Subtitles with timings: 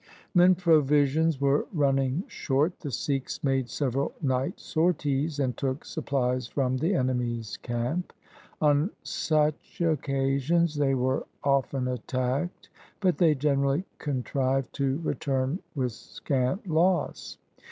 [0.33, 6.77] When provisions were running short, the Sikhs made several night sorties and took supplies from
[6.77, 8.11] the enemy's camp.
[8.59, 12.69] On such occasions they were often attacked,
[12.99, 17.37] but they generally contrived to return with scant loss.